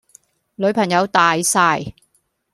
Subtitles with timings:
[0.55, 1.93] 女朋友大曬